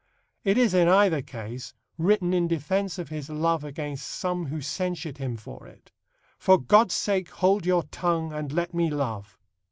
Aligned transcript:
It 0.43 0.57
is, 0.57 0.73
in 0.73 0.87
either 0.87 1.21
case, 1.21 1.75
written 1.95 2.33
in 2.33 2.47
defence 2.47 2.97
of 2.97 3.09
his 3.09 3.29
love 3.29 3.63
against 3.63 4.07
some 4.07 4.47
who 4.47 4.59
censured 4.59 5.19
him 5.19 5.37
for 5.37 5.67
it: 5.67 5.91
For 6.39 6.57
God's 6.59 6.95
sake, 6.95 7.29
hold 7.29 7.67
your 7.67 7.83
tongue, 7.83 8.33
and 8.33 8.51
let 8.51 8.73
me 8.73 8.89
love. 8.89 9.37